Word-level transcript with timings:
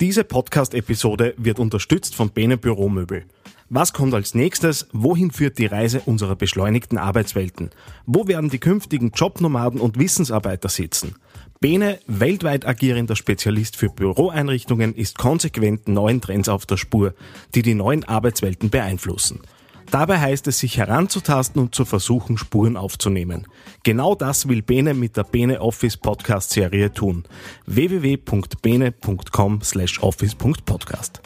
Diese 0.00 0.24
Podcast-Episode 0.24 1.34
wird 1.36 1.60
unterstützt 1.60 2.16
von 2.16 2.30
Bene 2.30 2.56
Büromöbel. 2.56 3.26
Was 3.68 3.92
kommt 3.92 4.12
als 4.12 4.34
nächstes? 4.34 4.88
Wohin 4.92 5.30
führt 5.30 5.56
die 5.56 5.66
Reise 5.66 6.00
unserer 6.00 6.34
beschleunigten 6.34 6.98
Arbeitswelten? 6.98 7.70
Wo 8.04 8.26
werden 8.26 8.50
die 8.50 8.58
künftigen 8.58 9.12
Jobnomaden 9.14 9.80
und 9.80 9.96
Wissensarbeiter 9.96 10.68
sitzen? 10.68 11.14
Bene, 11.60 12.00
weltweit 12.08 12.66
agierender 12.66 13.14
Spezialist 13.14 13.76
für 13.76 13.88
Büroeinrichtungen, 13.88 14.96
ist 14.96 15.16
konsequent 15.16 15.86
neuen 15.86 16.20
Trends 16.20 16.48
auf 16.48 16.66
der 16.66 16.76
Spur, 16.76 17.14
die 17.54 17.62
die 17.62 17.74
neuen 17.74 18.02
Arbeitswelten 18.02 18.70
beeinflussen. 18.70 19.42
Dabei 19.90 20.18
heißt 20.18 20.46
es, 20.48 20.58
sich 20.58 20.78
heranzutasten 20.78 21.60
und 21.60 21.74
zu 21.74 21.84
versuchen, 21.84 22.38
Spuren 22.38 22.76
aufzunehmen. 22.76 23.46
Genau 23.82 24.14
das 24.14 24.48
will 24.48 24.62
Bene 24.62 24.94
mit 24.94 25.16
der 25.16 25.24
Bene 25.24 25.60
Office 25.60 25.96
Podcast 25.96 26.50
Serie 26.50 26.92
tun. 26.92 27.24
www.bene.com 27.66 29.60
slash 29.62 30.02
office.podcast. 30.02 31.20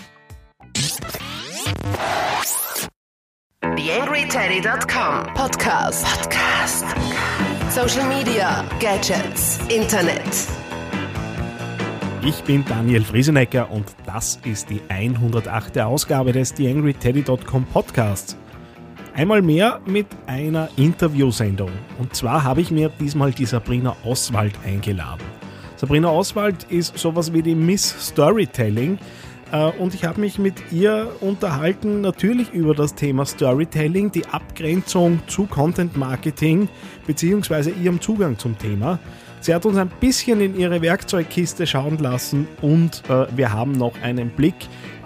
TheAngryTeddy.com 3.62 5.34
Podcast. 5.34 6.04
Podcast. 6.04 6.84
Social 7.70 8.08
Media, 8.08 8.64
Gadgets, 8.80 9.58
Internet. 9.68 10.22
Ich 12.24 12.42
bin 12.42 12.64
Daniel 12.64 13.04
Friesenecker 13.04 13.70
und 13.70 13.86
das 14.04 14.40
ist 14.44 14.70
die 14.70 14.80
108. 14.88 15.78
Ausgabe 15.78 16.32
des 16.32 16.52
TheAngryTeddy.com 16.54 17.64
Podcasts. 17.66 18.36
Einmal 19.18 19.42
mehr 19.42 19.80
mit 19.84 20.06
einer 20.28 20.68
Interviewsendung. 20.76 21.72
Und 21.98 22.14
zwar 22.14 22.44
habe 22.44 22.60
ich 22.60 22.70
mir 22.70 22.88
diesmal 22.88 23.32
die 23.32 23.46
Sabrina 23.46 23.96
Oswald 24.04 24.54
eingeladen. 24.64 25.24
Sabrina 25.74 26.08
Oswald 26.08 26.62
ist 26.70 26.96
sowas 26.96 27.32
wie 27.32 27.42
die 27.42 27.56
Miss 27.56 27.96
Storytelling. 27.98 28.96
Äh, 29.50 29.72
und 29.72 29.92
ich 29.94 30.04
habe 30.04 30.20
mich 30.20 30.38
mit 30.38 30.70
ihr 30.70 31.10
unterhalten, 31.20 32.00
natürlich 32.00 32.52
über 32.52 32.76
das 32.76 32.94
Thema 32.94 33.26
Storytelling, 33.26 34.12
die 34.12 34.24
Abgrenzung 34.26 35.18
zu 35.26 35.46
Content 35.46 35.96
Marketing 35.96 36.68
bzw. 37.08 37.72
ihrem 37.72 38.00
Zugang 38.00 38.38
zum 38.38 38.56
Thema. 38.56 39.00
Sie 39.40 39.54
hat 39.54 39.64
uns 39.66 39.76
ein 39.76 39.90
bisschen 40.00 40.40
in 40.40 40.58
ihre 40.58 40.82
Werkzeugkiste 40.82 41.66
schauen 41.66 41.98
lassen 41.98 42.48
und 42.60 43.02
äh, 43.08 43.26
wir 43.34 43.52
haben 43.52 43.72
noch 43.72 43.92
einen 44.02 44.30
Blick 44.30 44.54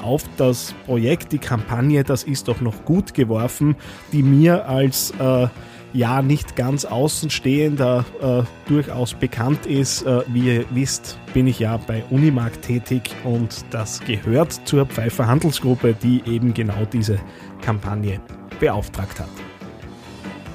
auf 0.02 0.24
das 0.36 0.74
Projekt, 0.86 1.32
die 1.32 1.38
Kampagne, 1.38 2.02
das 2.02 2.24
ist 2.24 2.48
doch 2.48 2.60
noch 2.60 2.84
gut 2.84 3.14
geworfen, 3.14 3.76
die 4.12 4.22
mir 4.22 4.68
als 4.68 5.12
äh, 5.18 5.48
ja 5.92 6.22
nicht 6.22 6.56
ganz 6.56 6.84
Außenstehender 6.84 8.04
äh, 8.20 8.68
durchaus 8.68 9.14
bekannt 9.14 9.66
ist. 9.66 10.02
Äh, 10.02 10.22
wie 10.28 10.56
ihr 10.56 10.64
wisst, 10.70 11.18
bin 11.34 11.46
ich 11.46 11.58
ja 11.58 11.76
bei 11.76 12.02
Unimark 12.10 12.62
tätig 12.62 13.14
und 13.24 13.64
das 13.70 14.00
gehört 14.00 14.52
zur 14.64 14.86
Pfeiffer 14.86 15.26
Handelsgruppe, 15.26 15.94
die 15.94 16.22
eben 16.26 16.54
genau 16.54 16.86
diese 16.92 17.18
Kampagne 17.60 18.20
beauftragt 18.58 19.20
hat. 19.20 19.28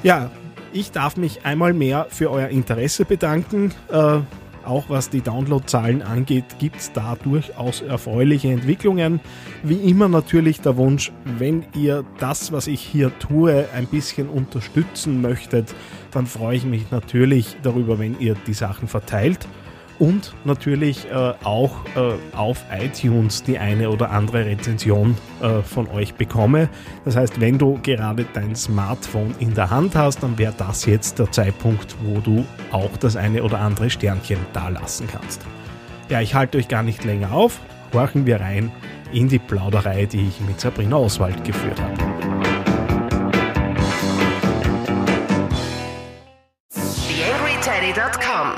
Ja, 0.04 0.30
ich 0.74 0.92
darf 0.92 1.18
mich 1.18 1.46
einmal 1.46 1.74
mehr 1.74 2.08
für 2.10 2.32
euer 2.32 2.50
Interesse 2.50 3.06
bedanken. 3.06 3.74
Äh, 3.92 4.20
auch 4.66 4.90
was 4.90 5.10
die 5.10 5.22
Downloadzahlen 5.22 6.02
angeht, 6.02 6.44
gibt 6.60 6.78
es 6.78 6.92
da 6.92 7.16
durchaus 7.16 7.82
erfreuliche 7.82 8.50
Entwicklungen. 8.50 9.22
Wie 9.64 9.90
immer 9.90 10.10
natürlich 10.10 10.60
der 10.60 10.76
Wunsch, 10.76 11.12
wenn 11.24 11.66
ihr 11.74 12.04
das, 12.20 12.52
was 12.52 12.68
ich 12.68 12.82
hier 12.82 13.18
tue, 13.18 13.66
ein 13.74 13.88
bisschen 13.88 14.28
unterstützen 14.28 15.22
möchtet, 15.22 15.74
dann 16.12 16.26
freue 16.26 16.58
ich 16.58 16.66
mich 16.66 16.92
natürlich 16.92 17.56
darüber, 17.64 17.98
wenn 17.98 18.20
ihr 18.20 18.36
die 18.46 18.54
Sachen 18.54 18.90
verteilt 18.90 19.48
und 20.00 20.34
natürlich 20.46 21.10
äh, 21.10 21.34
auch 21.44 21.76
äh, 21.96 22.14
auf 22.36 22.64
iTunes 22.72 23.44
die 23.44 23.58
eine 23.58 23.90
oder 23.90 24.12
andere 24.12 24.46
Rezension 24.46 25.18
äh, 25.42 25.62
von 25.62 25.88
euch 25.90 26.16
bekomme. 26.16 26.70
Das 27.06 27.16
heißt, 27.16 27.40
wenn 27.40 27.58
du 27.58 27.80
gerade 27.82 28.26
dein 28.34 28.56
Smartphone 28.56 29.36
in 29.40 29.54
der 29.54 29.70
Hand 29.70 29.96
hast, 29.96 30.24
dann 30.24 30.38
wäre 30.38 30.54
das 30.58 30.86
jetzt 30.86 31.20
der 31.20 31.32
Zeitpunkt, 31.32 31.96
wo 32.04 32.20
du 32.20 32.46
auch 32.72 32.96
das 32.98 33.16
eine 33.16 33.44
oder 33.44 33.60
andere 33.60 33.90
Sternchen 33.90 34.40
da 34.54 34.70
lassen 34.70 35.08
kannst. 35.12 35.42
Ja, 36.10 36.22
ich 36.22 36.36
halte 36.36 36.58
euch 36.58 36.68
gar 36.68 36.84
nicht 36.84 37.04
länger 37.04 37.32
auf. 37.32 37.60
Horchen 37.94 38.26
wir 38.26 38.40
rein 38.40 38.72
in 39.12 39.28
die 39.30 39.40
Plauderei, 39.40 40.06
die 40.06 40.28
ich 40.28 40.42
mit 40.42 40.60
Sabrina 40.60 40.98
Oswald 40.98 41.44
geführt 41.44 41.82
habe. 41.82 42.28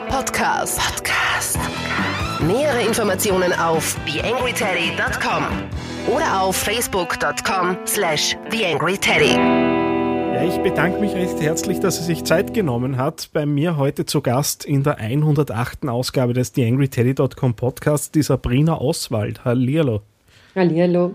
Podcast. 0.10 0.80
Podcast. 0.80 1.19
Informationen 2.90 3.54
auf 3.54 3.96
TheAngryTeddy.com 4.08 5.44
oder 6.12 6.42
auf 6.42 6.56
Facebook.com 6.56 7.78
slash 7.86 8.36
TheAngryTeddy. 8.50 9.36
Ja, 10.34 10.44
ich 10.44 10.58
bedanke 10.58 11.00
mich 11.00 11.14
recht 11.14 11.40
herzlich, 11.40 11.80
dass 11.80 11.98
sie 11.98 12.04
sich 12.04 12.24
Zeit 12.24 12.56
genommen 12.56 12.98
hat. 12.98 13.30
Bei 13.32 13.46
mir 13.46 13.78
heute 13.78 14.08
zu 14.08 14.22
Gast 14.22 14.66
in 14.66 14.82
der 14.82 14.98
108. 14.98 15.88
Ausgabe 15.88 16.34
des 16.34 16.52
TheAngryTeddy.com 16.54 17.54
Podcasts 17.54 18.10
die 18.10 18.24
Sabrina 18.24 18.82
Oswald. 18.82 19.46
Hallihallo. 19.46 20.02
Hallihallo. 20.56 21.12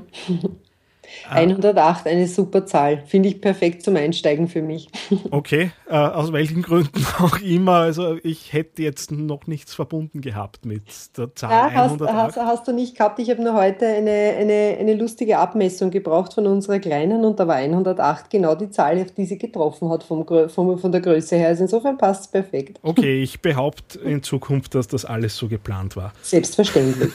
108, 1.28 2.06
eine 2.06 2.26
super 2.26 2.66
Zahl. 2.66 3.02
Finde 3.06 3.28
ich 3.28 3.40
perfekt 3.40 3.82
zum 3.82 3.96
Einsteigen 3.96 4.48
für 4.48 4.62
mich. 4.62 4.88
Okay, 5.30 5.70
äh, 5.88 5.94
aus 5.94 6.32
welchen 6.32 6.62
Gründen 6.62 7.04
auch 7.18 7.40
immer. 7.40 7.72
Also 7.72 8.18
ich 8.22 8.52
hätte 8.52 8.82
jetzt 8.82 9.10
noch 9.10 9.46
nichts 9.46 9.74
verbunden 9.74 10.20
gehabt 10.20 10.64
mit 10.64 10.82
der 11.16 11.34
Zahl 11.34 11.50
ja, 11.50 11.70
hast, 11.72 11.92
108. 11.92 12.14
Hast, 12.14 12.36
hast, 12.36 12.68
du 12.68 12.72
nicht 12.72 12.96
gehabt. 12.96 13.18
Ich 13.18 13.30
habe 13.30 13.42
nur 13.42 13.54
heute 13.54 13.86
eine, 13.86 14.34
eine, 14.38 14.76
eine 14.78 14.94
lustige 14.94 15.38
Abmessung 15.38 15.90
gebraucht 15.90 16.34
von 16.34 16.46
unserer 16.46 16.78
Kleinen 16.78 17.24
und 17.24 17.40
da 17.40 17.48
war 17.48 17.56
108 17.56 18.30
genau 18.30 18.54
die 18.54 18.70
Zahl, 18.70 19.00
auf 19.00 19.12
die 19.12 19.24
sie 19.24 19.38
getroffen 19.38 19.88
hat 19.88 20.04
vom, 20.04 20.26
vom, 20.48 20.78
von 20.78 20.92
der 20.92 21.00
Größe 21.00 21.36
her. 21.36 21.48
Also 21.48 21.64
insofern 21.64 21.98
passt 21.98 22.22
es 22.22 22.28
perfekt. 22.28 22.78
Okay, 22.82 23.22
ich 23.22 23.40
behaupte 23.40 23.98
in 24.00 24.22
Zukunft, 24.22 24.74
dass 24.74 24.88
das 24.88 25.04
alles 25.04 25.36
so 25.36 25.48
geplant 25.48 25.96
war. 25.96 26.12
Selbstverständlich. 26.22 27.12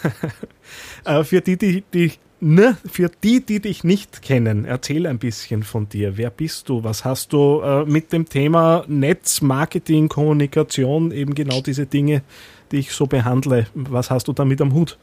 Äh, 1.05 1.23
für 1.23 1.41
die, 1.41 1.57
die, 1.57 1.83
die 1.93 2.11
Ne, 2.41 2.77
für 2.85 3.11
die, 3.21 3.45
die 3.45 3.59
dich 3.59 3.83
nicht 3.83 4.21
kennen, 4.21 4.63
erzähl 4.63 5.07
ein 5.07 5.19
bisschen 5.19 5.63
von 5.63 5.89
dir. 5.89 6.15
Wer 6.15 6.29
bist 6.29 6.69
du? 6.69 6.85
Was 6.85 7.03
hast 7.03 7.33
du 7.33 7.59
äh, 7.59 7.83
mit 7.83 8.13
dem 8.13 8.29
Thema 8.29 8.85
Netz, 8.87 9.41
Marketing, 9.41 10.07
Kommunikation, 10.07 11.11
eben 11.11 11.35
genau 11.35 11.59
diese 11.59 11.85
Dinge, 11.85 12.21
die 12.71 12.77
ich 12.77 12.93
so 12.93 13.07
behandle? 13.07 13.67
Was 13.73 14.09
hast 14.09 14.29
du 14.29 14.33
damit 14.33 14.61
am 14.61 14.73
Hut? 14.73 14.97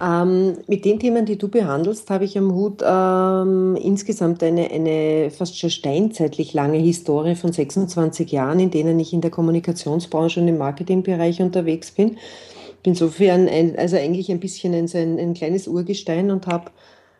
Ähm, 0.00 0.56
mit 0.68 0.84
den 0.84 1.00
Themen, 1.00 1.26
die 1.26 1.36
du 1.36 1.48
behandelst, 1.48 2.08
habe 2.10 2.24
ich 2.24 2.38
am 2.38 2.54
Hut 2.54 2.80
ähm, 2.86 3.76
insgesamt 3.82 4.42
eine, 4.44 4.70
eine 4.70 5.30
fast 5.30 5.58
schon 5.58 5.68
steinzeitlich 5.68 6.54
lange 6.54 6.78
Historie 6.78 7.34
von 7.34 7.52
26 7.52 8.30
Jahren, 8.30 8.60
in 8.60 8.70
denen 8.70 9.00
ich 9.00 9.12
in 9.12 9.20
der 9.20 9.32
Kommunikationsbranche 9.32 10.40
und 10.40 10.46
im 10.46 10.58
Marketingbereich 10.58 11.42
unterwegs 11.42 11.90
bin 11.90 12.10
bin 12.10 12.18
insofern 12.84 13.48
ein, 13.48 13.78
also 13.78 13.96
eigentlich 13.96 14.30
ein 14.30 14.40
bisschen 14.40 14.74
ein, 14.74 14.88
ein, 14.94 15.18
ein 15.18 15.34
kleines 15.34 15.68
Urgestein 15.68 16.30
und 16.30 16.46
habe 16.46 16.70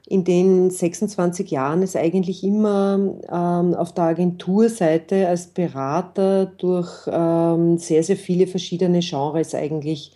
in 0.07 0.25
den 0.25 0.71
26 0.71 1.51
Jahren 1.51 1.83
es 1.83 1.97
eigentlich 1.97 2.43
immer 2.45 2.99
ähm, 3.31 3.75
auf 3.75 3.95
der 3.95 4.05
Agenturseite 4.05 5.29
als 5.29 5.47
Berater 5.47 6.47
durch 6.47 7.07
ähm, 7.07 7.79
sehr, 7.79 8.03
sehr 8.03 8.17
viele 8.17 8.47
verschiedene 8.47 9.01
Genres 9.01 9.55
eigentlich 9.55 10.13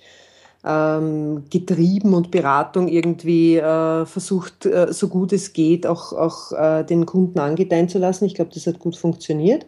ähm, 0.64 1.44
getrieben 1.48 2.12
und 2.12 2.32
Beratung 2.32 2.88
irgendwie 2.88 3.56
äh, 3.56 4.04
versucht, 4.04 4.66
äh, 4.66 4.92
so 4.92 5.08
gut 5.08 5.32
es 5.32 5.52
geht, 5.52 5.86
auch, 5.86 6.12
auch 6.12 6.52
äh, 6.52 6.84
den 6.84 7.06
Kunden 7.06 7.38
angedeihen 7.38 7.88
zu 7.88 7.98
lassen. 7.98 8.24
Ich 8.24 8.34
glaube, 8.34 8.50
das 8.52 8.66
hat 8.66 8.80
gut 8.80 8.96
funktioniert. 8.96 9.66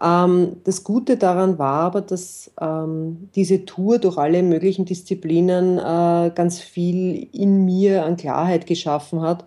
Ähm, 0.00 0.56
das 0.64 0.84
Gute 0.84 1.16
daran 1.16 1.58
war 1.58 1.82
aber, 1.82 2.00
dass 2.00 2.50
ähm, 2.60 3.28
diese 3.34 3.64
Tour 3.64 3.98
durch 3.98 4.16
alle 4.18 4.42
möglichen 4.42 4.84
Disziplinen 4.84 5.78
äh, 5.78 6.30
ganz 6.34 6.60
viel 6.60 7.28
in 7.32 7.64
mir 7.64 8.04
an 8.04 8.16
Klarheit 8.16 8.66
geschaffen 8.66 9.22
hat, 9.22 9.44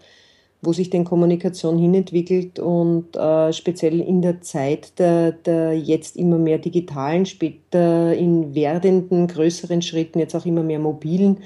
wo 0.62 0.74
sich 0.74 0.90
denn 0.90 1.06
Kommunikation 1.06 1.78
hinentwickelt 1.78 2.60
und 2.60 3.16
äh, 3.16 3.54
speziell 3.54 4.00
in 4.02 4.22
der 4.22 4.42
Zeit 4.42 4.98
der, 5.00 5.32
der 5.32 5.78
jetzt 5.78 6.18
immer 6.18 6.38
mehr 6.38 6.58
digitalen, 6.58 7.26
später 7.26 8.14
in 8.14 8.56
werdenden, 8.56 9.28
größeren 9.28 9.82
Schritten, 9.82 10.20
jetzt 10.20 10.36
auch 10.36 10.46
immer 10.46 10.64
mehr 10.64 10.80
mobilen 10.80 11.40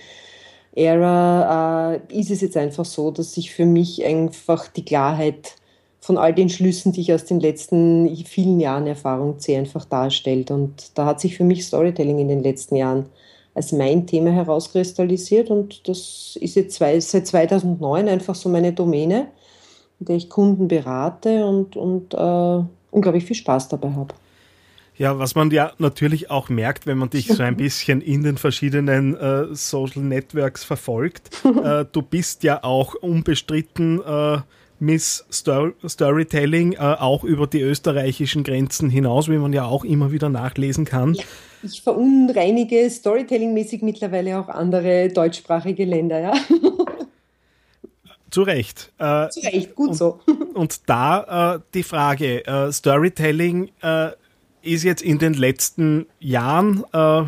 Ära, 0.76 1.96
äh, 1.96 2.20
ist 2.20 2.32
es 2.32 2.42
jetzt 2.42 2.56
einfach 2.56 2.86
so, 2.86 3.12
dass 3.12 3.34
sich 3.34 3.52
für 3.52 3.66
mich 3.66 4.06
einfach 4.06 4.68
die 4.68 4.86
Klarheit 4.86 5.56
von 6.02 6.18
all 6.18 6.34
den 6.34 6.50
Schlüssen, 6.50 6.92
die 6.94 7.02
ich 7.02 7.14
aus 7.14 7.26
den 7.26 7.40
letzten 7.40 8.16
vielen 8.26 8.60
Jahren 8.60 8.88
Erfahrung 8.88 9.40
sehe, 9.40 9.60
einfach 9.60 9.86
darstellt. 9.86 10.52
Und 10.52 10.98
da 10.98 11.06
hat 11.06 11.20
sich 11.20 11.36
für 11.36 11.44
mich 11.44 11.66
Storytelling 11.66 12.20
in 12.20 12.30
den 12.30 12.42
letzten 12.42 12.76
Jahren 12.76 13.08
als 13.54 13.72
mein 13.72 14.08
Thema 14.08 14.32
herauskristallisiert 14.32 15.50
und 15.50 15.88
das 15.88 16.38
ist 16.40 16.56
jetzt 16.56 16.76
zwei, 16.76 17.00
seit 17.00 17.28
2009 17.28 18.08
einfach 18.08 18.36
so 18.36 18.48
meine 18.48 18.74
Domäne, 18.74 19.28
in 20.00 20.06
der 20.06 20.16
ich 20.16 20.30
Kunden 20.30 20.68
berate 20.68 21.46
und, 21.46 21.76
und 21.76 22.14
äh, 22.14 22.64
unglaublich 22.92 23.26
viel 23.26 23.36
Spaß 23.36 23.68
dabei 23.70 23.92
habe. 23.92 24.14
Ja, 24.96 25.18
was 25.18 25.34
man 25.34 25.50
ja 25.52 25.72
natürlich 25.78 26.30
auch 26.30 26.50
merkt, 26.50 26.86
wenn 26.86 26.98
man 26.98 27.10
dich 27.10 27.28
so 27.28 27.42
ein 27.42 27.58
bisschen 27.58 28.02
in 28.02 28.24
den 28.24 28.38
verschiedenen 28.38 29.16
äh, 29.18 29.54
Social 29.54 30.04
Networks 30.04 30.64
verfolgt, 30.64 31.30
äh, 31.64 31.86
du 31.92 32.02
bist 32.02 32.44
ja 32.44 32.64
auch 32.64 32.96
unbestritten 32.96 34.02
äh, 34.02 34.38
Miss 34.80 35.26
Story 35.32 35.74
Storytelling, 35.88 36.74
äh, 36.74 36.78
auch 36.78 37.24
über 37.24 37.48
die 37.48 37.62
österreichischen 37.62 38.44
Grenzen 38.44 38.90
hinaus, 38.90 39.28
wie 39.28 39.38
man 39.38 39.54
ja 39.54 39.66
auch 39.66 39.84
immer 39.84 40.12
wieder 40.12 40.30
nachlesen 40.30 40.86
kann. 40.86 41.14
Ja, 41.14 41.24
ich 41.64 41.82
verunreinige 41.82 42.90
Storytelling-mäßig 42.90 43.82
mittlerweile 43.82 44.40
auch 44.40 44.48
andere 44.48 45.10
deutschsprachige 45.10 45.86
Länder, 45.86 46.20
ja. 46.20 46.34
Zu 48.32 48.44
Recht. 48.44 48.92
Äh, 49.00 49.30
Zu 49.30 49.42
Recht, 49.42 49.76
gut 49.76 49.90
und, 49.90 49.96
so. 49.96 50.20
Und 50.54 50.90
da 50.90 51.56
äh, 51.56 51.60
die 51.74 51.84
Frage, 51.84 52.46
äh, 52.46 52.72
Storytelling 52.72 53.72
äh, 53.82 54.10
ist 54.62 54.84
jetzt 54.84 55.02
in 55.02 55.18
den 55.18 55.34
letzten 55.34 56.06
Jahren 56.20 56.84
äh, 56.94 57.24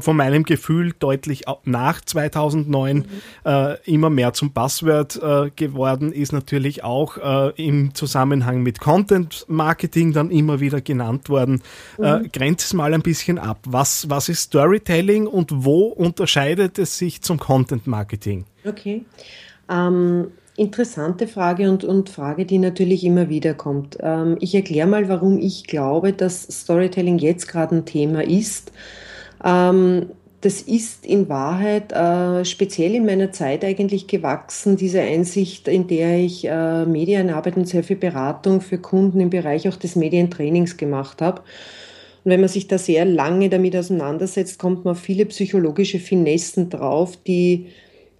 von 0.00 0.16
meinem 0.16 0.44
Gefühl 0.44 0.92
deutlich 0.98 1.44
nach 1.64 2.00
2009 2.00 2.96
mhm. 2.96 3.04
äh, 3.44 3.76
immer 3.84 4.10
mehr 4.10 4.32
zum 4.32 4.52
Passwort 4.52 5.20
äh, 5.22 5.50
geworden, 5.54 6.12
ist 6.12 6.32
natürlich 6.32 6.84
auch 6.84 7.18
äh, 7.18 7.52
im 7.56 7.94
Zusammenhang 7.94 8.62
mit 8.62 8.80
Content 8.80 9.44
Marketing 9.48 10.12
dann 10.12 10.30
immer 10.30 10.60
wieder 10.60 10.80
genannt 10.80 11.28
worden. 11.28 11.62
Äh, 11.98 12.18
mhm. 12.18 12.32
grenzt 12.32 12.66
es 12.66 12.74
mal 12.74 12.94
ein 12.94 13.02
bisschen 13.02 13.38
ab. 13.38 13.58
Was, 13.66 14.08
was 14.08 14.28
ist 14.28 14.42
Storytelling 14.42 15.26
und 15.26 15.64
wo 15.64 15.86
unterscheidet 15.86 16.78
es 16.78 16.98
sich 16.98 17.22
zum 17.22 17.38
Content 17.38 17.86
Marketing? 17.86 18.44
Okay. 18.64 19.04
Ähm, 19.68 20.28
interessante 20.56 21.26
Frage 21.26 21.70
und, 21.70 21.84
und 21.84 22.10
Frage, 22.10 22.44
die 22.44 22.58
natürlich 22.58 23.04
immer 23.04 23.28
wieder 23.28 23.54
kommt. 23.54 23.98
Ähm, 24.00 24.36
ich 24.40 24.54
erkläre 24.54 24.86
mal, 24.86 25.08
warum 25.08 25.38
ich 25.38 25.66
glaube, 25.66 26.12
dass 26.12 26.42
Storytelling 26.42 27.18
jetzt 27.18 27.48
gerade 27.48 27.76
ein 27.76 27.84
Thema 27.86 28.22
ist. 28.22 28.72
Ähm, 29.44 30.06
das 30.42 30.60
ist 30.60 31.06
in 31.06 31.28
Wahrheit 31.28 31.92
äh, 31.92 32.44
speziell 32.44 32.96
in 32.96 33.06
meiner 33.06 33.30
Zeit 33.30 33.64
eigentlich 33.64 34.08
gewachsen, 34.08 34.76
diese 34.76 35.00
Einsicht, 35.00 35.68
in 35.68 35.86
der 35.86 36.18
ich 36.18 36.44
äh, 36.44 36.84
Medienarbeit 36.84 37.56
und 37.56 37.68
sehr 37.68 37.84
viel 37.84 37.96
Beratung 37.96 38.60
für 38.60 38.78
Kunden 38.78 39.20
im 39.20 39.30
Bereich 39.30 39.68
auch 39.68 39.76
des 39.76 39.94
Medientrainings 39.94 40.76
gemacht 40.76 41.22
habe. 41.22 41.42
Und 42.24 42.30
wenn 42.32 42.40
man 42.40 42.48
sich 42.48 42.66
da 42.66 42.76
sehr 42.76 43.04
lange 43.04 43.50
damit 43.50 43.76
auseinandersetzt, 43.76 44.58
kommt 44.58 44.84
man 44.84 44.92
auf 44.92 45.00
viele 45.00 45.26
psychologische 45.26 46.00
Finessen 46.00 46.70
drauf, 46.70 47.16
die 47.24 47.68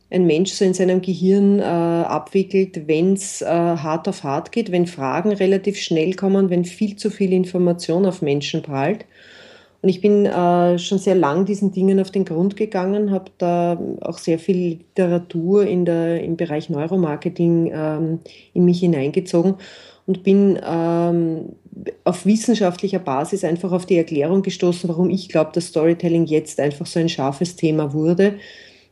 ein 0.09 0.27
Mensch 0.27 0.53
so 0.53 0.65
in 0.65 0.75
seinem 0.75 1.03
Gehirn 1.03 1.59
äh, 1.59 1.63
abwickelt, 1.63 2.87
wenn 2.87 3.15
es 3.15 3.43
äh, 3.43 3.47
hart 3.47 4.07
auf 4.07 4.23
hart 4.23 4.53
geht, 4.53 4.71
wenn 4.71 4.87
Fragen 4.87 5.33
relativ 5.33 5.79
schnell 5.79 6.15
kommen, 6.15 6.51
wenn 6.51 6.65
viel 6.65 6.95
zu 6.95 7.11
viel 7.11 7.33
Information 7.33 8.07
auf 8.07 8.23
Menschen 8.23 8.63
prallt. 8.63 9.07
Und 9.83 9.89
ich 9.89 10.01
bin 10.01 10.27
äh, 10.27 10.79
schon 10.79 10.99
sehr 10.99 11.17
lang 11.17 11.45
diesen 11.45 11.73
Dingen 11.73 11.99
auf 11.99 12.13
den 12.13 12.25
Grund 12.25 12.57
gegangen, 12.57 13.11
habe 13.11 13.33
da 13.39 13.81
auch 14.01 14.19
sehr 14.19 14.39
viel 14.39 14.79
Literatur 14.79 15.67
in 15.67 15.85
der, 15.85 16.23
im 16.23 16.37
Bereich 16.37 16.71
Neuromarketing 16.71 17.73
ähm, 17.75 18.21
in 18.55 18.65
mich 18.65 18.79
hineingezogen 18.79 19.57
und 20.07 20.23
bin 20.23 20.57
ähm, 20.65 21.57
auf 22.05 22.25
wissenschaftlicher 22.27 23.01
Basis 23.01 23.43
einfach 23.43 23.73
auf 23.73 23.85
die 23.85 23.97
Erklärung 23.97 24.43
gestoßen, 24.43 24.89
warum 24.89 25.11
ich 25.11 25.29
glaube, 25.29 25.51
dass 25.53 25.67
Storytelling 25.67 26.27
jetzt 26.27 26.61
einfach 26.61 26.87
so 26.87 27.01
ein 27.01 27.09
scharfes 27.09 27.57
Thema 27.57 27.93
wurde. 27.93 28.35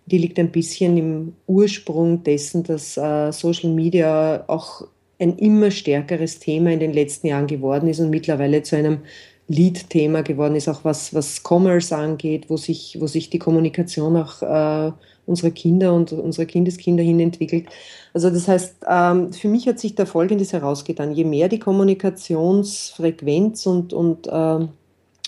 Die 0.06 0.18
liegt 0.18 0.40
ein 0.40 0.50
bisschen 0.50 0.96
im 0.96 1.32
Ursprung 1.46 2.24
dessen, 2.24 2.64
dass 2.64 2.96
äh, 2.96 3.30
Social 3.30 3.70
Media 3.70 4.42
auch 4.48 4.88
ein 5.20 5.36
immer 5.36 5.70
stärkeres 5.70 6.40
Thema 6.40 6.72
in 6.72 6.80
den 6.80 6.92
letzten 6.92 7.28
Jahren 7.28 7.46
geworden 7.46 7.88
ist 7.88 8.00
und 8.00 8.10
mittlerweile 8.10 8.62
zu 8.62 8.76
einem 8.76 9.00
Lead-Thema 9.50 10.22
geworden 10.22 10.54
ist, 10.54 10.68
auch 10.68 10.84
was, 10.84 11.12
was 11.12 11.42
Commerce 11.42 11.92
angeht, 11.94 12.48
wo 12.48 12.56
sich, 12.56 12.96
wo 13.00 13.08
sich 13.08 13.30
die 13.30 13.40
Kommunikation 13.40 14.16
auch 14.16 14.42
äh, 14.42 14.92
unserer 15.26 15.50
Kinder 15.50 15.92
und 15.92 16.12
unserer 16.12 16.46
Kindeskinder 16.46 17.02
hin 17.02 17.18
entwickelt. 17.18 17.66
Also 18.14 18.30
das 18.30 18.46
heißt, 18.46 18.76
ähm, 18.88 19.32
für 19.32 19.48
mich 19.48 19.66
hat 19.66 19.80
sich 19.80 19.96
da 19.96 20.06
Folgendes 20.06 20.52
herausgetan. 20.52 21.10
Je 21.10 21.24
mehr 21.24 21.48
die 21.48 21.58
Kommunikationsfrequenz 21.58 23.66
und, 23.66 23.92
und 23.92 24.28
äh, 24.28 24.68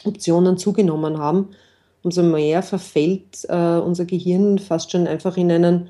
Optionen 0.04 0.56
zugenommen 0.56 1.18
haben, 1.18 1.48
umso 2.04 2.22
mehr 2.22 2.62
verfällt 2.62 3.44
äh, 3.48 3.78
unser 3.78 4.04
Gehirn 4.04 4.60
fast 4.60 4.92
schon 4.92 5.08
einfach 5.08 5.36
in 5.36 5.50
einen 5.50 5.88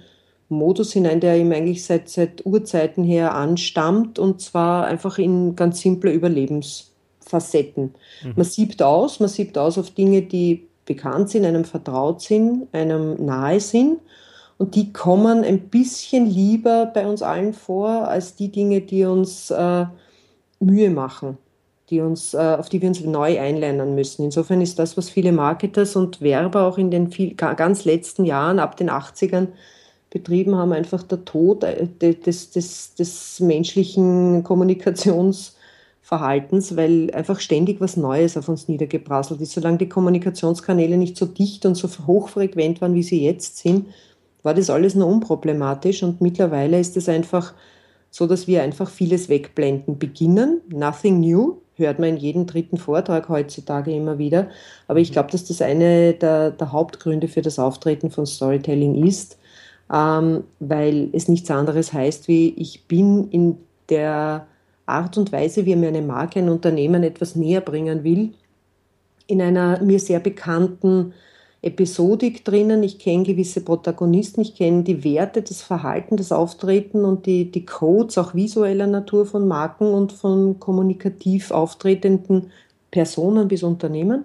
Modus 0.49 0.95
hinein, 0.95 1.21
der 1.21 1.37
ihm 1.37 1.53
eigentlich 1.53 1.85
seit, 1.85 2.09
seit 2.09 2.47
Urzeiten 2.47 3.05
her 3.05 3.35
anstammt 3.35 4.19
und 4.19 4.41
zwar 4.41 4.87
einfach 4.87 5.19
in 5.19 5.55
ganz 5.55 5.83
simple 5.83 6.15
Überlebensfacetten. 7.33 7.95
Mhm. 8.25 8.33
Man 8.37 8.45
siebt 8.45 8.83
aus, 8.83 9.21
man 9.21 9.29
siebt 9.29 9.57
aus 9.59 9.79
auf 9.79 9.91
Dinge, 9.91 10.23
die 10.23 10.69
bekannt 10.85 11.31
sind, 11.31 11.45
einem 11.45 11.65
vertraut 11.65 12.21
sind, 12.21 12.67
einem 12.73 13.25
nahe 13.25 13.61
sind 13.61 13.99
und 14.59 14.75
die 14.75 14.93
kommen 14.93 15.45
ein 15.45 15.69
bisschen 15.69 16.27
lieber 16.27 16.87
bei 16.87 17.07
uns 17.07 17.23
allen 17.23 17.55
vor 17.55 17.89
als 17.89 18.35
die 18.35 18.51
Dinge, 18.51 18.81
die 18.81 19.05
uns 19.05 19.51
äh, 19.51 19.87
Mühe 20.61 20.91
machen 20.91 21.39
die 21.91 22.01
uns, 22.01 22.33
äh, 22.33 22.39
auf 22.39 22.71
die 22.71 22.81
wir 22.81 22.89
uns 22.89 23.03
neu 23.03 23.39
einlernen 23.39 23.95
müssen. 23.95 24.25
Insofern 24.25 24.63
ist 24.63 24.79
das, 24.79 24.97
was 24.97 25.11
viele 25.11 25.31
Marketers 25.31 25.95
und 25.95 26.23
Werber 26.23 26.63
auch 26.63 26.79
in 26.79 26.91
den 26.91 27.11
viel, 27.11 27.35
ganz 27.35 27.85
letzten 27.85 28.25
Jahren, 28.25 28.61
ab 28.61 28.79
den 28.79 28.89
80ern, 28.89 29.49
betrieben 30.09 30.57
haben, 30.57 30.73
einfach 30.73 31.03
der 31.03 31.27
Tod 31.27 31.65
äh, 31.65 31.87
des, 32.15 32.51
des, 32.51 32.95
des 32.95 33.41
menschlichen 33.41 34.43
Kommunikationsverhaltens, 36.03 36.77
weil 36.77 37.11
einfach 37.13 37.41
ständig 37.41 37.81
was 37.81 37.97
Neues 37.97 38.37
auf 38.37 38.49
uns 38.49 38.69
niedergeprasselt 38.69 39.41
ist. 39.41 39.53
Solange 39.53 39.79
die 39.79 39.89
Kommunikationskanäle 39.89 40.97
nicht 40.97 41.17
so 41.17 41.27
dicht 41.27 41.65
und 41.67 41.75
so 41.75 41.89
hochfrequent 42.07 42.81
waren, 42.81 42.95
wie 42.95 43.03
sie 43.03 43.25
jetzt 43.25 43.59
sind, 43.59 43.87
war 44.43 44.55
das 44.55 44.71
alles 44.71 44.95
nur 44.95 45.07
unproblematisch 45.07 46.03
und 46.03 46.21
mittlerweile 46.21 46.81
ist 46.81 46.97
es 46.97 47.09
einfach 47.09 47.55
so, 48.11 48.27
dass 48.27 48.47
wir 48.47 48.63
einfach 48.63 48.91
vieles 48.91 49.29
wegblenden 49.29 49.99
beginnen. 49.99 50.61
Nothing 50.69 51.21
new, 51.21 51.59
hört 51.77 51.99
man 51.99 52.11
in 52.11 52.17
jedem 52.17 52.47
dritten 52.47 52.77
Vortrag 52.77 53.29
heutzutage 53.29 53.95
immer 53.95 54.19
wieder. 54.19 54.49
Aber 54.89 54.99
ich 54.99 55.13
glaube, 55.13 55.31
dass 55.31 55.45
das 55.45 55.63
eine 55.63 56.13
der, 56.13 56.51
der, 56.51 56.73
Hauptgründe 56.73 57.29
für 57.29 57.41
das 57.41 57.59
Auftreten 57.59 58.11
von 58.11 58.27
Storytelling 58.27 59.07
ist, 59.07 59.39
ähm, 59.91 60.45
weil 60.59 61.09
es 61.13 61.29
nichts 61.29 61.51
anderes 61.51 61.93
heißt 61.93 62.29
wie, 62.29 62.51
ich 62.57 62.87
bin 62.87 63.31
in 63.31 63.59
der 63.89 64.47
Art 64.93 65.19
und 65.19 65.33
Weise, 65.33 65.67
wie 65.67 65.77
mir 65.77 65.89
eine 65.89 66.03
Marke, 66.03 66.39
ein 66.39 66.49
Unternehmen 66.49 67.03
etwas 67.03 67.37
näher 67.37 67.61
bringen 67.61 68.05
will, 68.05 68.35
in 69.27 69.41
einer 69.41 69.83
mir 69.83 69.99
sehr 69.99 70.21
bekannten 70.21 71.13
Episodik 71.63 72.45
drinnen. 72.45 72.83
Ich 72.83 72.99
kenne 72.99 73.23
gewisse 73.23 73.61
Protagonisten, 73.61 74.41
ich 74.43 74.55
kenne 74.55 74.83
die 74.83 75.05
Werte, 75.05 75.43
das 75.43 75.63
Verhalten, 75.63 76.17
das 76.17 76.33
Auftreten 76.33 77.05
und 77.05 77.27
die, 77.27 77.51
die 77.51 77.65
Codes 77.65 78.19
auch 78.19 78.35
visueller 78.35 78.87
Natur 78.87 79.27
von 79.27 79.47
Marken 79.47 79.87
und 79.87 80.13
von 80.13 80.59
kommunikativ 80.59 81.53
auftretenden 81.53 82.51
Personen 82.91 83.49
bis 83.49 83.63
Unternehmen 83.63 84.25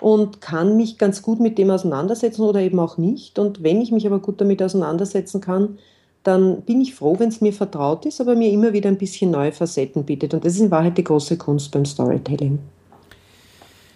und 0.00 0.40
kann 0.40 0.76
mich 0.76 0.98
ganz 0.98 1.22
gut 1.22 1.40
mit 1.40 1.56
dem 1.56 1.70
auseinandersetzen 1.70 2.42
oder 2.42 2.60
eben 2.60 2.78
auch 2.80 2.98
nicht. 2.98 3.38
Und 3.38 3.62
wenn 3.62 3.80
ich 3.80 3.92
mich 3.92 4.06
aber 4.06 4.18
gut 4.18 4.40
damit 4.40 4.62
auseinandersetzen 4.62 5.40
kann, 5.40 5.78
dann 6.26 6.62
bin 6.62 6.80
ich 6.80 6.94
froh, 6.94 7.18
wenn 7.18 7.28
es 7.28 7.40
mir 7.40 7.52
vertraut 7.52 8.04
ist, 8.06 8.20
aber 8.20 8.34
mir 8.34 8.50
immer 8.50 8.72
wieder 8.72 8.88
ein 8.88 8.98
bisschen 8.98 9.30
neue 9.30 9.52
Facetten 9.52 10.04
bietet. 10.04 10.34
Und 10.34 10.44
das 10.44 10.54
ist 10.54 10.60
in 10.60 10.70
Wahrheit 10.70 10.98
die 10.98 11.04
große 11.04 11.36
Kunst 11.38 11.70
beim 11.70 11.84
Storytelling. 11.84 12.58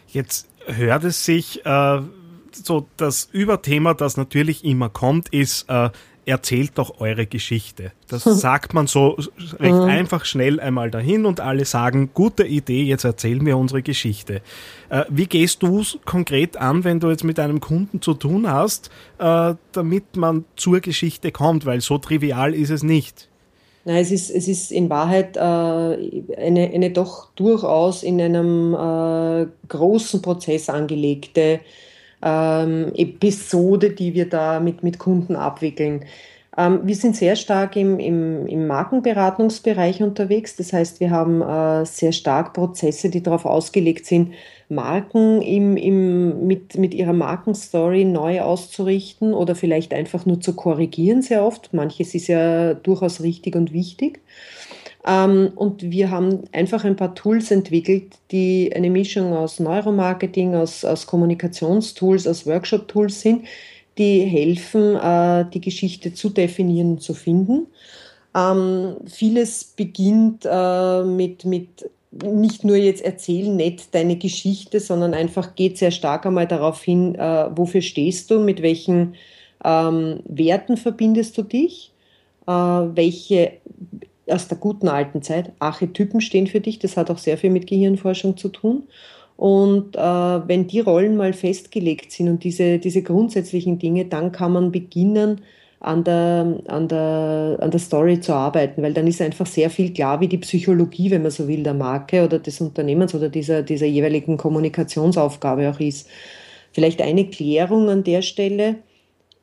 Jetzt 0.09 0.47
hört 0.67 1.05
es 1.05 1.25
sich 1.25 1.65
äh, 1.65 2.01
so 2.53 2.87
das 2.97 3.29
Überthema, 3.33 3.95
das 3.95 4.17
natürlich 4.17 4.65
immer 4.65 4.89
kommt, 4.89 5.29
ist, 5.31 5.69
äh, 5.69 5.91
erzählt 6.27 6.73
doch 6.77 7.01
eure 7.01 7.27
Geschichte. 7.27 7.93
Das 8.09 8.25
sagt 8.25 8.75
man 8.75 8.87
so 8.87 9.17
recht 9.59 9.75
mhm. 9.75 9.83
einfach 9.83 10.25
schnell 10.25 10.61
einmal 10.61 10.91
dahin 10.91 11.27
und 11.27 11.41
alle 11.41 11.65
sagen, 11.65 12.11
gute 12.15 12.45
Idee, 12.45 12.83
jetzt 12.83 13.05
erzählen 13.05 13.45
wir 13.45 13.57
unsere 13.57 13.83
Geschichte. 13.83 14.43
Äh, 14.89 15.05
wie 15.09 15.27
gehst 15.27 15.63
du 15.63 15.81
es 15.81 15.99
konkret 16.05 16.57
an, 16.57 16.85
wenn 16.85 17.01
du 17.01 17.11
jetzt 17.11 17.25
mit 17.25 17.39
einem 17.39 17.61
Kunden 17.61 18.01
zu 18.01 18.15
tun 18.15 18.51
hast, 18.51 18.91
äh, 19.19 19.55
damit 19.73 20.17
man 20.17 20.45
zur 20.57 20.81
Geschichte 20.81 21.33
kommt, 21.33 21.67
weil 21.67 21.81
so 21.81 21.99
trivial 21.99 22.55
ist 22.55 22.71
es 22.71 22.83
nicht. 22.83 23.29
Nein, 23.85 23.97
es 23.97 24.11
ist, 24.11 24.31
es 24.31 24.47
ist 24.47 24.73
in 24.73 24.91
Wahrheit 24.91 25.37
äh, 25.37 25.41
eine, 25.41 26.71
eine 26.73 26.91
doch 26.91 27.31
durchaus 27.35 28.03
in 28.03 28.21
einem 28.21 28.75
äh, 28.75 29.47
großen 29.69 30.21
Prozess 30.21 30.69
angelegte 30.69 31.61
ähm, 32.23 32.93
Episode, 32.95 33.91
die 33.91 34.15
wir 34.15 34.29
da 34.29 34.61
mit, 34.61 34.83
mit 34.83 34.99
Kunden 34.99 35.37
abwickeln. 35.37 36.05
Ähm, 36.57 36.81
wir 36.83 36.97
sind 36.97 37.17
sehr 37.17 37.37
stark 37.37 37.77
im, 37.77 37.99
im, 37.99 38.47
im 38.47 38.67
Markenberatungsbereich 38.67 40.03
unterwegs. 40.03 40.57
Das 40.57 40.73
heißt, 40.73 41.01
wir 41.01 41.11
haben 41.11 41.43
äh, 41.43 41.87
sehr 41.87 42.13
stark 42.13 42.53
Prozesse, 42.53 43.09
die 43.09 43.23
darauf 43.23 43.45
ausgelegt 43.45 44.07
sind, 44.07 44.35
Marken 44.69 45.43
im, 45.43 45.77
im, 45.77 46.47
mit, 46.47 46.77
mit 46.77 46.95
ihrer 46.95 47.13
Markenstory 47.13 48.05
neu 48.05 48.41
auszurichten 48.41 49.35
oder 49.35 49.55
vielleicht 49.55 49.95
einfach 49.95 50.27
nur 50.27 50.41
zu 50.41 50.55
korrigieren 50.55 51.23
sehr 51.23 51.45
oft. 51.45 51.73
Manches 51.73 52.15
ist 52.15 52.29
ja 52.29 52.75
durchaus 52.75 53.21
richtig 53.23 53.57
und 53.57 53.73
wichtig. 53.73 54.21
Ähm, 55.07 55.53
und 55.55 55.83
wir 55.91 56.11
haben 56.11 56.45
einfach 56.53 56.85
ein 56.85 56.97
paar 56.97 57.15
Tools 57.15 57.51
entwickelt, 57.51 58.19
die 58.31 58.73
eine 58.75 58.91
Mischung 58.91 59.33
aus 59.33 59.59
Neuromarketing, 59.61 60.55
aus, 60.55 60.85
aus 60.85 61.07
Kommunikationstools, 61.07 62.27
aus 62.27 62.47
Workshop-Tools 62.47 63.21
sind, 63.21 63.47
die 63.97 64.21
helfen, 64.21 64.97
äh, 64.97 65.47
die 65.53 65.61
Geschichte 65.61 66.13
zu 66.13 66.29
definieren 66.31 66.93
und 66.93 67.03
zu 67.03 67.15
finden. 67.15 67.67
Ähm, 68.35 68.97
vieles 69.07 69.65
beginnt 69.65 70.47
äh, 70.49 71.03
mit, 71.03 71.45
mit 71.45 71.91
nicht 72.13 72.65
nur 72.65 72.77
jetzt 72.77 73.03
erzählen 73.03 73.55
nett 73.57 73.83
deine 73.93 74.17
Geschichte, 74.17 74.81
sondern 74.81 75.15
einfach 75.15 75.55
geht 75.55 75.79
sehr 75.79 75.93
stark 75.93 76.27
einmal 76.27 76.47
darauf 76.47 76.83
hin, 76.83 77.15
äh, 77.15 77.49
wofür 77.57 77.81
stehst 77.83 78.31
du, 78.31 78.41
mit 78.41 78.63
welchen 78.63 79.15
ähm, 79.65 80.21
Werten 80.25 80.77
verbindest 80.77 81.39
du 81.39 81.43
dich, 81.43 81.93
welche 82.47 83.60
aus 84.31 84.49
der 84.49 84.59
guten 84.59 84.89
alten 84.89 85.23
Zeit 85.23 85.53
Archetypen 85.59 86.21
stehen 86.21 86.47
für 86.47 86.61
dich. 86.61 86.79
Das 86.79 86.97
hat 86.97 87.11
auch 87.11 87.19
sehr 87.19 87.39
viel 87.39 87.51
mit 87.51 87.67
Gehirnforschung 87.67 88.37
zu 88.37 88.49
tun. 88.49 88.85
Und 89.37 89.97
äh, 89.97 90.01
wenn 90.01 90.67
die 90.67 90.81
Rollen 90.81 91.17
mal 91.17 91.33
festgelegt 91.33 92.13
sind 92.13 92.29
und 92.29 92.45
diese, 92.45 92.79
diese 92.79 93.03
grundsätzlichen 93.03 93.79
Dinge, 93.79 94.05
dann 94.05 94.33
kann 94.33 94.53
man 94.53 94.71
beginnen, 94.71 95.41
an 95.81 96.05
der, 96.05 96.61
an, 96.69 96.89
der, 96.89 97.57
an 97.59 97.71
der 97.71 97.81
Story 97.81 98.21
zu 98.21 98.35
arbeiten, 98.35 98.83
weil 98.83 98.93
dann 98.93 99.07
ist 99.07 99.23
einfach 99.23 99.47
sehr 99.47 99.71
viel 99.71 99.93
klar, 99.95 100.21
wie 100.21 100.29
die 100.29 100.39
Psychologie, 100.39 101.11
wenn 101.11 101.23
man 101.23 101.31
so 101.31 101.49
will, 101.49 101.63
der 101.63 101.75
Marke 101.75 102.23
oder 102.23 102.39
des 102.39 102.61
Unternehmens 102.61 103.15
oder 103.15 103.31
dieser, 103.31 103.63
dieser 103.63 103.87
jeweiligen 103.87 104.37
Kommunikationsaufgabe 104.37 105.71
auch 105.71 105.81
ist. 105.81 106.07
Vielleicht 106.73 107.01
eine 107.01 107.27
Klärung 107.29 107.89
an 107.89 108.05
der 108.05 108.21
Stelle. 108.21 108.77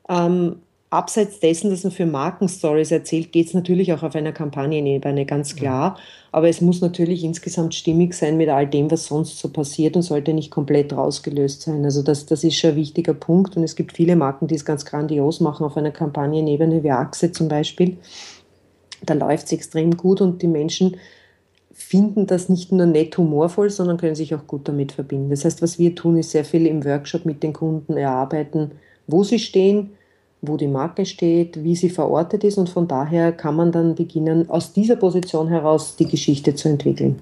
Ähm, 0.07 0.57
abseits 0.89 1.39
dessen, 1.39 1.69
dass 1.69 1.83
man 1.83 1.91
für 1.91 2.05
Markenstories 2.05 2.91
erzählt, 2.91 3.31
geht 3.31 3.47
es 3.47 3.53
natürlich 3.53 3.91
auch 3.91 4.03
auf 4.03 4.15
einer 4.15 4.31
Kampagnenebene, 4.31 5.25
ganz 5.25 5.55
klar. 5.55 5.97
Aber 6.31 6.47
es 6.47 6.61
muss 6.61 6.79
natürlich 6.79 7.23
insgesamt 7.23 7.75
stimmig 7.75 8.13
sein 8.13 8.37
mit 8.37 8.49
all 8.49 8.67
dem, 8.67 8.89
was 8.89 9.07
sonst 9.07 9.37
so 9.39 9.49
passiert 9.49 9.95
und 9.95 10.03
sollte 10.03 10.33
nicht 10.33 10.49
komplett 10.49 10.93
rausgelöst 10.93 11.63
sein. 11.63 11.83
Also 11.83 12.03
das, 12.03 12.25
das 12.25 12.43
ist 12.43 12.55
schon 12.55 12.71
ein 12.71 12.75
wichtiger 12.77 13.13
Punkt 13.13 13.57
und 13.57 13.63
es 13.63 13.75
gibt 13.75 13.93
viele 13.93 14.15
Marken, 14.15 14.47
die 14.47 14.55
es 14.55 14.63
ganz 14.63 14.85
grandios 14.85 15.41
machen 15.41 15.65
auf 15.65 15.75
einer 15.75 15.91
Kampagnenebene, 15.91 16.83
wie 16.83 16.91
Axe 16.91 17.31
zum 17.31 17.49
Beispiel. 17.49 17.97
Da 19.05 19.13
läuft 19.13 19.47
es 19.47 19.51
extrem 19.51 19.97
gut 19.97 20.21
und 20.21 20.41
die 20.41 20.47
Menschen 20.47 20.97
finden 21.73 22.27
das 22.27 22.49
nicht 22.49 22.71
nur 22.71 22.85
nett 22.85 23.17
humorvoll, 23.17 23.69
sondern 23.69 23.97
können 23.97 24.15
sich 24.15 24.33
auch 24.33 24.47
gut 24.47 24.67
damit 24.67 24.93
verbinden. 24.93 25.29
Das 25.29 25.45
heißt, 25.45 25.61
was 25.61 25.77
wir 25.77 25.93
tun, 25.93 26.17
ist 26.17 26.31
sehr 26.31 26.45
viel 26.45 26.65
im 26.65 26.83
Workshop 26.83 27.25
mit 27.25 27.43
den 27.43 27.53
Kunden 27.53 27.97
erarbeiten, 27.97 28.71
wo 29.05 29.23
sie 29.23 29.37
stehen, 29.37 29.91
wo 30.41 30.57
die 30.57 30.67
Marke 30.67 31.05
steht, 31.05 31.63
wie 31.63 31.75
sie 31.75 31.89
verortet 31.89 32.43
ist 32.43 32.57
und 32.57 32.69
von 32.69 32.87
daher 32.87 33.31
kann 33.31 33.55
man 33.55 33.71
dann 33.71 33.95
beginnen, 33.95 34.49
aus 34.49 34.73
dieser 34.73 34.95
Position 34.95 35.47
heraus 35.47 35.95
die 35.95 36.07
Geschichte 36.07 36.55
zu 36.55 36.69
entwickeln. 36.69 37.19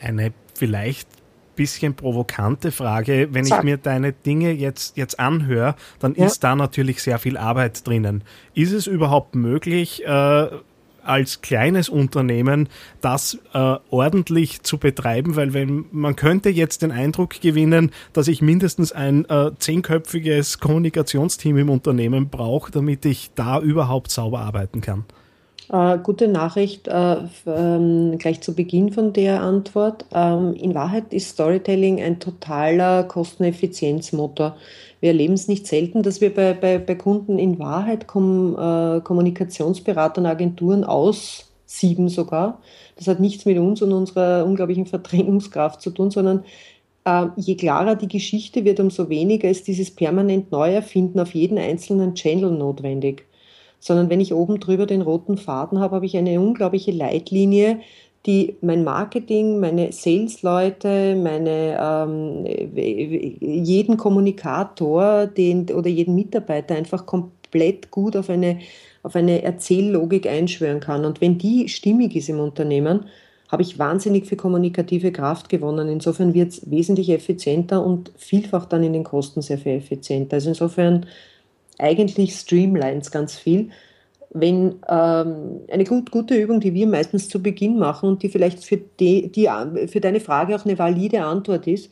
Eine 0.00 0.32
vielleicht 0.54 1.08
bisschen 1.54 1.94
provokante 1.94 2.72
Frage. 2.72 3.28
Wenn 3.32 3.44
Sag. 3.44 3.58
ich 3.58 3.64
mir 3.64 3.76
deine 3.76 4.12
Dinge 4.12 4.52
jetzt, 4.52 4.96
jetzt 4.96 5.20
anhöre, 5.20 5.74
dann 5.98 6.14
ja. 6.14 6.26
ist 6.26 6.42
da 6.44 6.56
natürlich 6.56 7.02
sehr 7.02 7.18
viel 7.18 7.36
Arbeit 7.36 7.86
drinnen. 7.86 8.24
Ist 8.54 8.72
es 8.72 8.86
überhaupt 8.86 9.34
möglich, 9.34 10.04
äh, 10.04 10.48
als 11.04 11.40
kleines 11.40 11.88
Unternehmen 11.88 12.68
das 13.00 13.38
äh, 13.52 13.76
ordentlich 13.90 14.62
zu 14.62 14.78
betreiben, 14.78 15.36
weil 15.36 15.54
wenn 15.54 15.86
man 15.92 16.16
könnte 16.16 16.48
jetzt 16.50 16.82
den 16.82 16.92
Eindruck 16.92 17.40
gewinnen, 17.40 17.90
dass 18.12 18.28
ich 18.28 18.42
mindestens 18.42 18.92
ein 18.92 19.24
äh, 19.26 19.50
zehnköpfiges 19.58 20.58
Kommunikationsteam 20.58 21.56
im 21.58 21.70
Unternehmen 21.70 22.28
brauche, 22.28 22.70
damit 22.70 23.04
ich 23.04 23.30
da 23.34 23.60
überhaupt 23.60 24.10
sauber 24.10 24.40
arbeiten 24.40 24.80
kann. 24.80 25.04
Äh, 25.72 25.98
gute 26.02 26.28
Nachricht 26.28 26.86
äh, 26.86 27.16
ähm, 27.46 28.18
gleich 28.18 28.42
zu 28.42 28.54
Beginn 28.54 28.92
von 28.92 29.14
der 29.14 29.40
Antwort. 29.40 30.04
Ähm, 30.12 30.52
in 30.52 30.74
Wahrheit 30.74 31.14
ist 31.14 31.30
Storytelling 31.30 31.98
ein 31.98 32.20
totaler 32.20 33.04
Kosteneffizienzmotor. 33.04 34.56
Wir 35.00 35.08
erleben 35.08 35.32
es 35.32 35.48
nicht 35.48 35.66
selten, 35.66 36.02
dass 36.02 36.20
wir 36.20 36.34
bei, 36.34 36.52
bei, 36.52 36.78
bei 36.78 36.94
Kunden 36.94 37.38
in 37.38 37.58
Wahrheit 37.58 38.06
Kom, 38.06 38.54
äh, 38.54 39.00
Kommunikationsberatern, 39.00 40.26
Agenturen 40.26 40.84
aussieben 40.84 42.10
sogar. 42.10 42.60
Das 42.96 43.08
hat 43.08 43.20
nichts 43.20 43.46
mit 43.46 43.56
uns 43.56 43.80
und 43.80 43.92
unserer 43.92 44.44
unglaublichen 44.44 44.84
Verdrängungskraft 44.84 45.80
zu 45.80 45.90
tun, 45.90 46.10
sondern 46.10 46.44
äh, 47.06 47.28
je 47.36 47.56
klarer 47.56 47.96
die 47.96 48.08
Geschichte 48.08 48.66
wird, 48.66 48.78
umso 48.78 49.08
weniger 49.08 49.48
ist 49.48 49.66
dieses 49.68 49.90
permanent 49.90 50.52
Neuerfinden 50.52 51.18
auf 51.18 51.34
jeden 51.34 51.56
einzelnen 51.56 52.14
Channel 52.14 52.50
notwendig. 52.50 53.24
Sondern 53.82 54.08
wenn 54.10 54.20
ich 54.20 54.32
oben 54.32 54.60
drüber 54.60 54.86
den 54.86 55.02
roten 55.02 55.36
Faden 55.36 55.80
habe, 55.80 55.96
habe 55.96 56.06
ich 56.06 56.16
eine 56.16 56.40
unglaubliche 56.40 56.92
Leitlinie, 56.92 57.80
die 58.26 58.54
mein 58.60 58.84
Marketing, 58.84 59.58
meine 59.58 59.90
Sales-Leute, 59.90 61.16
meine, 61.16 61.76
ähm, 61.80 62.46
jeden 63.40 63.96
Kommunikator 63.96 65.26
den, 65.26 65.68
oder 65.70 65.88
jeden 65.88 66.14
Mitarbeiter 66.14 66.76
einfach 66.76 67.06
komplett 67.06 67.90
gut 67.90 68.16
auf 68.16 68.30
eine, 68.30 68.60
auf 69.02 69.16
eine 69.16 69.42
Erzähllogik 69.42 70.28
einschwören 70.28 70.78
kann. 70.78 71.04
Und 71.04 71.20
wenn 71.20 71.38
die 71.38 71.68
stimmig 71.68 72.14
ist 72.14 72.28
im 72.28 72.38
Unternehmen, 72.38 73.06
habe 73.48 73.62
ich 73.62 73.78
wahnsinnig 73.78 74.26
viel 74.26 74.38
kommunikative 74.38 75.10
Kraft 75.10 75.48
gewonnen. 75.48 75.88
Insofern 75.88 76.32
wird 76.32 76.52
es 76.52 76.70
wesentlich 76.70 77.10
effizienter 77.10 77.84
und 77.84 78.12
vielfach 78.16 78.66
dann 78.66 78.84
in 78.84 78.92
den 78.92 79.04
Kosten 79.04 79.42
sehr 79.42 79.58
viel 79.58 79.72
effizienter. 79.72 80.36
Also 80.36 80.50
insofern 80.50 81.06
eigentlich 81.82 82.34
streamlines 82.34 83.10
ganz 83.10 83.36
viel 83.36 83.70
wenn 84.34 84.76
ähm, 84.88 85.60
eine 85.70 85.84
gut, 85.84 86.10
gute 86.10 86.34
Übung, 86.34 86.60
die 86.60 86.72
wir 86.72 86.86
meistens 86.86 87.28
zu 87.28 87.42
Beginn 87.42 87.78
machen 87.78 88.08
und 88.08 88.22
die 88.22 88.30
vielleicht 88.30 88.64
für, 88.64 88.78
die, 88.78 89.30
die, 89.30 89.48
für 89.88 90.00
deine 90.00 90.20
Frage 90.20 90.56
auch 90.56 90.64
eine 90.64 90.78
valide 90.78 91.22
Antwort 91.22 91.66
ist, 91.66 91.90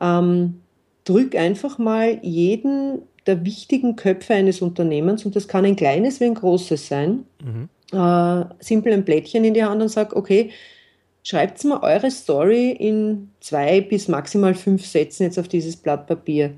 ähm, 0.00 0.60
drück 1.04 1.36
einfach 1.36 1.78
mal 1.78 2.18
jeden 2.22 3.02
der 3.26 3.44
wichtigen 3.44 3.94
Köpfe 3.94 4.34
eines 4.34 4.62
Unternehmens, 4.62 5.24
und 5.24 5.36
das 5.36 5.46
kann 5.46 5.64
ein 5.64 5.76
kleines 5.76 6.18
wie 6.20 6.24
ein 6.24 6.34
großes 6.34 6.88
sein, 6.88 7.24
mhm. 7.44 7.68
äh, 7.92 8.44
simpel 8.58 8.92
ein 8.92 9.04
Blättchen 9.04 9.44
in 9.44 9.54
die 9.54 9.62
Hand 9.62 9.80
und 9.82 9.88
sag, 9.88 10.16
okay, 10.16 10.50
schreibt 11.22 11.62
mal 11.64 11.80
eure 11.82 12.10
Story 12.10 12.70
in 12.70 13.30
zwei 13.40 13.80
bis 13.80 14.08
maximal 14.08 14.54
fünf 14.54 14.86
Sätzen 14.86 15.24
jetzt 15.24 15.38
auf 15.38 15.46
dieses 15.46 15.76
Blatt 15.76 16.06
Papier. 16.06 16.52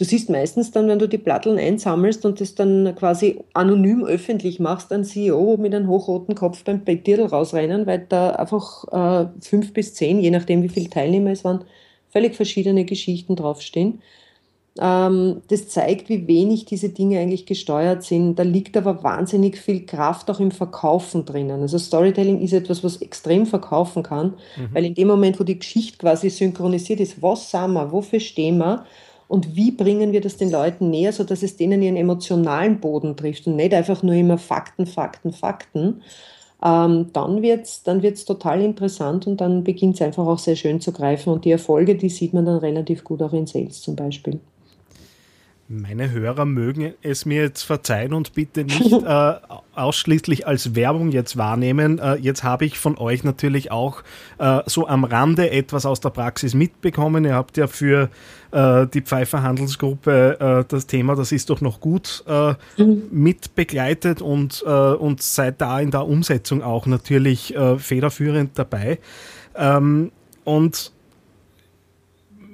Du 0.00 0.06
siehst 0.06 0.30
meistens 0.30 0.70
dann, 0.70 0.88
wenn 0.88 0.98
du 0.98 1.06
die 1.06 1.18
Platteln 1.18 1.58
einsammelst 1.58 2.24
und 2.24 2.40
das 2.40 2.54
dann 2.54 2.94
quasi 2.96 3.40
anonym 3.52 4.02
öffentlich 4.02 4.58
machst, 4.58 4.90
ein 4.94 5.04
CEO 5.04 5.58
mit 5.58 5.74
einem 5.74 5.88
hochroten 5.88 6.34
Kopf 6.34 6.64
beim 6.64 6.82
Dirndl 6.86 7.26
rausrennen, 7.26 7.86
weil 7.86 8.06
da 8.08 8.30
einfach 8.30 8.84
äh, 8.92 9.28
fünf 9.42 9.74
bis 9.74 9.92
zehn, 9.92 10.18
je 10.18 10.30
nachdem 10.30 10.62
wie 10.62 10.70
viele 10.70 10.88
Teilnehmer 10.88 11.32
es 11.32 11.44
waren, 11.44 11.66
völlig 12.08 12.34
verschiedene 12.34 12.86
Geschichten 12.86 13.36
draufstehen. 13.36 14.00
Ähm, 14.80 15.42
das 15.48 15.68
zeigt, 15.68 16.08
wie 16.08 16.26
wenig 16.26 16.64
diese 16.64 16.88
Dinge 16.88 17.18
eigentlich 17.18 17.44
gesteuert 17.44 18.02
sind. 18.02 18.38
Da 18.38 18.42
liegt 18.42 18.78
aber 18.78 19.02
wahnsinnig 19.02 19.58
viel 19.58 19.84
Kraft 19.84 20.30
auch 20.30 20.40
im 20.40 20.50
Verkaufen 20.50 21.26
drinnen. 21.26 21.60
Also 21.60 21.76
Storytelling 21.76 22.40
ist 22.40 22.54
etwas, 22.54 22.82
was 22.82 23.02
extrem 23.02 23.44
verkaufen 23.44 24.02
kann, 24.02 24.28
mhm. 24.56 24.68
weil 24.72 24.86
in 24.86 24.94
dem 24.94 25.08
Moment, 25.08 25.38
wo 25.38 25.44
die 25.44 25.58
Geschichte 25.58 25.98
quasi 25.98 26.30
synchronisiert 26.30 27.00
ist, 27.00 27.20
was 27.20 27.50
sagen 27.50 27.74
wir, 27.74 27.92
wofür 27.92 28.20
stehen 28.20 28.56
wir, 28.56 28.86
und 29.30 29.54
wie 29.54 29.70
bringen 29.70 30.10
wir 30.10 30.20
das 30.20 30.38
den 30.38 30.50
Leuten 30.50 30.90
näher, 30.90 31.12
sodass 31.12 31.44
es 31.44 31.56
denen 31.56 31.82
ihren 31.82 31.96
emotionalen 31.96 32.80
Boden 32.80 33.16
trifft 33.16 33.46
und 33.46 33.54
nicht 33.54 33.72
einfach 33.72 34.02
nur 34.02 34.16
immer 34.16 34.38
Fakten, 34.38 34.86
Fakten, 34.86 35.32
Fakten. 35.32 36.02
Ähm, 36.60 37.10
dann 37.12 37.40
wird 37.40 37.64
es 37.64 37.84
dann 37.84 38.02
wird's 38.02 38.24
total 38.24 38.60
interessant 38.60 39.28
und 39.28 39.40
dann 39.40 39.62
beginnt 39.62 39.94
es 39.94 40.02
einfach 40.02 40.26
auch 40.26 40.40
sehr 40.40 40.56
schön 40.56 40.80
zu 40.80 40.90
greifen. 40.90 41.32
Und 41.32 41.44
die 41.44 41.52
Erfolge, 41.52 41.94
die 41.94 42.08
sieht 42.08 42.34
man 42.34 42.44
dann 42.44 42.58
relativ 42.58 43.04
gut 43.04 43.22
auch 43.22 43.32
in 43.32 43.46
Sales 43.46 43.80
zum 43.82 43.94
Beispiel. 43.94 44.40
Meine 45.72 46.10
Hörer 46.10 46.46
mögen 46.46 46.94
es 47.00 47.26
mir 47.26 47.42
jetzt 47.42 47.62
verzeihen 47.62 48.12
und 48.12 48.34
bitte 48.34 48.64
nicht 48.64 48.92
äh, 49.06 49.34
ausschließlich 49.72 50.44
als 50.44 50.74
Werbung 50.74 51.12
jetzt 51.12 51.36
wahrnehmen. 51.36 52.00
Äh, 52.00 52.16
jetzt 52.16 52.42
habe 52.42 52.64
ich 52.64 52.76
von 52.76 52.98
euch 52.98 53.22
natürlich 53.22 53.70
auch 53.70 54.02
äh, 54.38 54.62
so 54.66 54.88
am 54.88 55.04
Rande 55.04 55.52
etwas 55.52 55.86
aus 55.86 56.00
der 56.00 56.10
Praxis 56.10 56.54
mitbekommen. 56.54 57.24
Ihr 57.24 57.36
habt 57.36 57.56
ja 57.56 57.68
für 57.68 58.10
äh, 58.50 58.88
die 58.88 59.00
Pfeiffer 59.00 59.44
Handelsgruppe 59.44 60.40
äh, 60.40 60.64
das 60.66 60.88
Thema, 60.88 61.14
das 61.14 61.30
ist 61.30 61.50
doch 61.50 61.60
noch 61.60 61.78
gut, 61.78 62.24
äh, 62.26 62.54
mhm. 62.76 63.04
mit 63.12 63.54
begleitet 63.54 64.22
und, 64.22 64.62
und 64.62 65.22
seid 65.22 65.60
da 65.60 65.78
in 65.78 65.92
der 65.92 66.04
Umsetzung 66.04 66.64
auch 66.64 66.86
natürlich 66.86 67.54
federführend 67.78 68.58
dabei. 68.58 68.98
Ähm, 69.54 70.10
und 70.42 70.92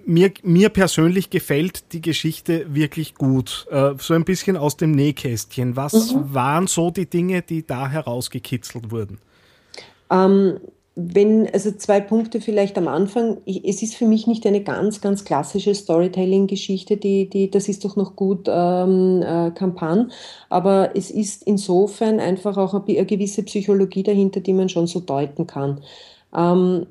mir, 0.06 0.32
mir 0.42 0.68
persönlich 0.68 1.30
gefällt 1.30 1.92
die 1.92 2.00
Geschichte 2.00 2.74
wirklich 2.74 3.14
gut. 3.14 3.66
Äh, 3.70 3.94
so 3.98 4.14
ein 4.14 4.24
bisschen 4.24 4.56
aus 4.56 4.76
dem 4.76 4.92
Nähkästchen. 4.92 5.76
Was 5.76 6.14
mhm. 6.14 6.34
waren 6.34 6.66
so 6.66 6.90
die 6.90 7.06
Dinge, 7.06 7.42
die 7.42 7.66
da 7.66 7.88
herausgekitzelt 7.88 8.90
wurden? 8.90 9.18
Ähm, 10.10 10.60
wenn, 10.98 11.46
also 11.52 11.72
zwei 11.72 12.00
Punkte 12.00 12.40
vielleicht 12.40 12.78
am 12.78 12.88
Anfang. 12.88 13.38
Ich, 13.44 13.64
es 13.68 13.82
ist 13.82 13.96
für 13.96 14.06
mich 14.06 14.26
nicht 14.26 14.46
eine 14.46 14.62
ganz, 14.62 15.02
ganz 15.02 15.24
klassische 15.24 15.74
Storytelling-Geschichte, 15.74 16.96
die, 16.96 17.28
die, 17.28 17.50
das 17.50 17.68
ist 17.68 17.84
doch 17.84 17.96
noch 17.96 18.16
gut 18.16 18.48
ähm, 18.48 19.22
äh, 19.22 19.50
Kampagne, 19.50 20.08
aber 20.48 20.96
es 20.96 21.10
ist 21.10 21.42
insofern 21.42 22.18
einfach 22.18 22.56
auch 22.56 22.72
eine, 22.72 22.84
eine, 22.86 23.04
gewisse 23.04 23.42
Psychologie 23.42 24.04
dahinter, 24.04 24.40
die 24.40 24.54
man 24.54 24.70
schon 24.70 24.86
so 24.86 25.00
deuten 25.00 25.46
kann. 25.46 25.82
Ähm, 26.34 26.86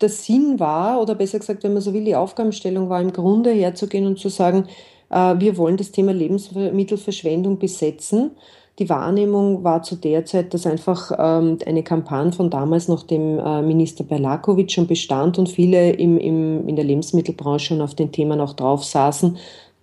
der 0.00 0.08
Sinn 0.08 0.58
war, 0.60 1.00
oder 1.00 1.14
besser 1.14 1.38
gesagt, 1.38 1.62
wenn 1.64 1.72
man 1.72 1.82
so 1.82 1.92
will, 1.94 2.04
die 2.04 2.16
Aufgabenstellung 2.16 2.88
war 2.88 3.00
im 3.00 3.12
Grunde 3.12 3.50
herzugehen 3.50 4.06
und 4.06 4.18
zu 4.18 4.28
sagen, 4.28 4.66
äh, 5.10 5.34
wir 5.38 5.56
wollen 5.56 5.76
das 5.76 5.92
Thema 5.92 6.12
Lebensmittelverschwendung 6.12 7.58
besetzen 7.58 8.32
die 8.78 8.88
Wahrnehmung 8.88 9.62
war 9.62 9.82
zu 9.82 9.94
der 9.94 10.24
Zeit, 10.24 10.52
dass 10.52 10.66
einfach 10.66 11.12
ähm, 11.16 11.58
eine 11.64 11.84
Kampagne 11.84 12.32
von 12.32 12.50
damals 12.50 12.88
noch 12.88 13.04
dem 13.04 13.38
äh, 13.38 13.62
Minister 13.62 14.02
Berlakovic 14.02 14.72
schon 14.72 14.88
bestand 14.88 15.38
und 15.38 15.48
viele 15.48 15.92
im, 15.92 16.18
im, 16.18 16.66
in 16.66 16.74
der 16.74 16.84
Lebensmittelbranche 16.84 17.66
schon 17.66 17.80
auf 17.80 17.94
den 17.94 18.10
Themen 18.10 18.40
auch 18.40 18.54
drauf 18.54 18.84
saßen. 18.84 19.36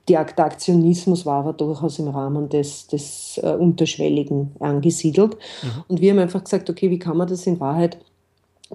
Der, 0.10 0.20
Aktionismus 0.20 1.25
war 1.25 1.39
aber 1.41 1.53
durchaus 1.53 2.00
im 2.00 2.10
Rahmen 2.10 2.50
des, 2.50 2.88
des 2.88 3.39
äh, 3.41 3.53
Unterschwelligen 3.53 4.51
angesiedelt. 4.60 5.38
Mhm. 5.63 5.84
Und 5.88 6.01
wir 6.01 6.12
haben 6.12 6.20
einfach 6.20 6.44
gesagt, 6.44 6.70
okay, 6.70 6.89
wie 6.89 7.00
kann 7.00 7.15
man 7.15 7.30
das 7.30 7.48
in 7.48 7.62
Wahrheit 7.62 7.98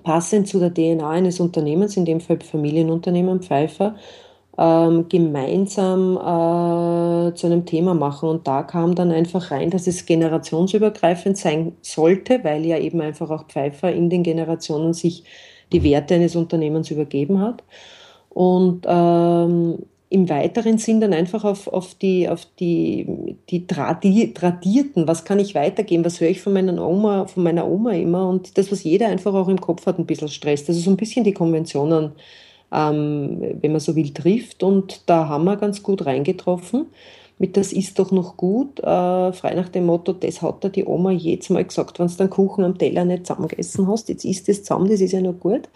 passend 0.03 0.49
zu 0.49 0.59
der 0.59 0.73
DNA 0.73 1.09
eines 1.09 1.41
Unternehmens, 1.41 1.97
in 1.97 2.05
dem 2.05 2.21
Fall 2.21 2.41
Familienunternehmen 2.41 3.41
Pfeiffer, 3.43 3.97
ähm, 4.59 5.09
gemeinsam 5.09 6.17
äh, 6.17 7.35
zu 7.35 7.47
einem 7.47 7.67
Thema 7.67 7.95
machen. 7.95 8.29
Und 8.29 8.47
da 8.47 8.62
kam 8.62 8.95
dann 8.95 9.11
einfach 9.11 9.50
rein, 9.50 9.71
dass 9.71 9.87
es 9.87 10.07
generationsübergreifend 10.07 11.37
sein 11.37 11.73
sollte, 11.83 12.43
weil 12.43 12.65
ja 12.65 12.79
eben 12.79 13.00
einfach 13.00 13.31
auch 13.31 13.47
Pfeiffer 13.47 13.93
in 13.93 14.11
den 14.11 14.23
Generationen 14.23 14.95
sich 14.95 15.25
die 15.73 15.83
Werte 15.83 16.15
eines 16.15 16.37
Unternehmens 16.37 16.91
übergeben 16.91 17.41
hat. 17.41 17.65
Und 18.31 18.87
ähm, 18.87 19.79
im 20.16 20.28
weiteren 20.28 20.78
Sinn 20.78 21.00
dann 21.00 21.12
einfach 21.12 21.44
auf, 21.44 21.68
auf 21.68 21.94
die, 21.94 22.28
auf 22.28 22.46
die, 22.58 23.37
die 23.50 23.66
Tradi 23.66 24.32
Tradierten, 24.35 25.06
was 25.06 25.25
kann 25.25 25.38
ich 25.38 25.54
weitergeben, 25.54 26.04
was 26.04 26.20
höre 26.20 26.30
ich 26.30 26.40
von 26.40 26.52
meiner 26.54 26.85
Oma, 26.87 27.26
von 27.26 27.42
meiner 27.42 27.68
Oma 27.68 27.92
immer 27.92 28.28
und 28.28 28.56
das, 28.58 28.73
was 28.73 28.82
jeder 28.82 29.08
einfach 29.08 29.35
auch 29.35 29.49
im 29.49 29.61
Kopf 29.61 29.87
hat, 29.87 29.99
ein 29.99 30.06
bisschen 30.06 30.28
Stress. 30.28 30.68
Also 30.68 30.80
so 30.80 30.90
ein 30.90 30.96
bisschen 30.96 31.25
die 31.25 31.35
Konventionen 31.35 32.12
ähm, 32.73 33.56
wenn 33.61 33.73
man 33.73 33.80
so 33.80 33.94
will, 33.96 34.12
trifft. 34.12 34.62
Und 34.62 35.08
da 35.08 35.28
haben 35.28 35.44
wir 35.44 35.56
ganz 35.56 35.82
gut 35.82 36.06
reingetroffen. 36.06 36.87
Mit 37.38 37.56
das 37.56 37.73
ist 37.73 37.99
doch 37.99 38.12
noch 38.12 38.38
gut, 38.38 38.80
äh, 38.80 39.32
frei 39.32 39.54
nach 39.54 39.68
dem 39.68 39.85
Motto, 39.85 40.14
das 40.14 40.40
hat 40.40 40.64
da 40.64 40.70
die 40.70 40.87
Oma 40.87 41.11
jedes 41.11 41.50
Mal 41.50 41.66
gesagt, 41.66 41.99
wenn 41.99 42.06
du 42.06 42.14
den 42.14 42.30
Kuchen 42.30 42.64
am 42.64 42.78
Teller 42.78 43.04
nicht 43.04 43.26
zusammengegessen 43.26 43.87
hast, 43.88 44.08
jetzt 44.08 44.25
isst 44.25 44.49
es 44.49 44.64
zusammen, 44.64 44.88
das 44.88 45.02
ist 45.02 45.12
ja 45.12 45.20
noch 45.20 45.38
gut. 45.38 45.68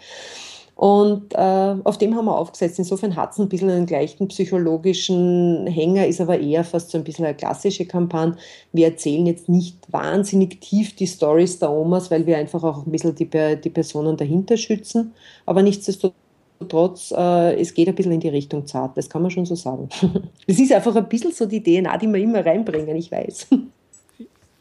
Und 0.81 1.35
äh, 1.35 1.75
auf 1.83 1.99
dem 1.99 2.15
haben 2.15 2.25
wir 2.25 2.35
aufgesetzt. 2.35 2.79
Insofern 2.79 3.15
hat 3.15 3.33
es 3.33 3.37
ein 3.37 3.49
bisschen 3.49 3.69
einen 3.69 3.85
leichten 3.85 4.27
psychologischen 4.29 5.67
Hänger, 5.67 6.07
ist 6.07 6.19
aber 6.19 6.39
eher 6.39 6.63
fast 6.63 6.89
so 6.89 6.97
ein 6.97 7.03
bisschen 7.03 7.23
eine 7.23 7.35
klassische 7.35 7.85
Kampagne. 7.85 8.35
Wir 8.73 8.87
erzählen 8.87 9.27
jetzt 9.27 9.47
nicht 9.47 9.77
wahnsinnig 9.91 10.59
tief 10.59 10.95
die 10.95 11.05
Stories 11.05 11.59
der 11.59 11.71
Omas, 11.71 12.09
weil 12.09 12.25
wir 12.25 12.35
einfach 12.39 12.63
auch 12.63 12.83
ein 12.87 12.91
bisschen 12.91 13.13
die, 13.13 13.29
die 13.29 13.69
Personen 13.69 14.17
dahinter 14.17 14.57
schützen. 14.57 15.13
Aber 15.45 15.61
nichtsdestotrotz 15.61 16.15
Nichtsdestotrotz, 16.61 17.11
äh, 17.15 17.61
es 17.61 17.75
geht 17.75 17.87
ein 17.87 17.93
bisschen 17.93 18.13
in 18.13 18.19
die 18.19 18.29
Richtung 18.29 18.65
zart, 18.65 18.97
das 18.97 19.07
kann 19.07 19.21
man 19.21 19.29
schon 19.29 19.45
so 19.45 19.53
sagen. 19.55 19.87
Es 20.47 20.59
ist 20.59 20.73
einfach 20.73 20.95
ein 20.95 21.07
bisschen 21.07 21.31
so 21.31 21.45
die 21.45 21.61
DNA, 21.61 21.95
die 21.99 22.07
wir 22.07 22.19
immer 22.19 22.43
reinbringen, 22.43 22.95
ich 22.95 23.11
weiß. 23.11 23.49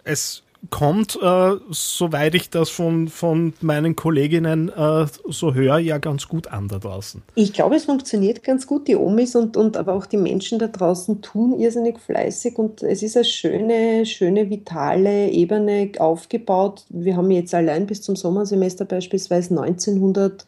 Es 0.05 0.43
kommt, 0.69 1.19
äh, 1.23 1.53
soweit 1.71 2.35
ich 2.35 2.51
das 2.51 2.69
von, 2.69 3.09
von 3.09 3.55
meinen 3.63 3.97
Kolleginnen 3.97 4.69
äh, 4.69 5.07
so 5.29 5.55
höre, 5.55 5.79
ja 5.79 5.99
ganz 5.99 6.29
gut 6.29 6.49
an 6.49 6.69
da 6.69 6.79
draußen. 6.79 7.23
Ich 7.35 7.55
glaube, 7.55 7.77
es 7.77 7.87
funktioniert 7.87 8.43
ganz 8.45 8.67
gut. 8.67 8.87
Die 8.87 8.97
Omis 8.97 9.35
und, 9.35 9.57
und 9.57 9.79
aber 9.79 9.95
auch 9.95 10.05
die 10.05 10.19
Menschen 10.19 10.59
da 10.59 10.69
draußen 10.69 11.23
tun 11.23 11.59
irrsinnig 11.59 11.99
fleißig 11.99 12.59
und 12.59 12.83
es 12.83 13.03
ist 13.03 13.17
eine 13.17 13.25
schöne, 13.25 14.05
schöne, 14.05 14.51
vitale 14.51 15.31
Ebene 15.31 15.91
aufgebaut. 15.99 16.85
Wir 16.91 17.17
haben 17.17 17.31
jetzt 17.31 17.55
allein 17.55 17.87
bis 17.87 18.03
zum 18.03 18.17
Sommersemester 18.17 18.85
beispielsweise 18.85 19.59
1900 19.59 20.45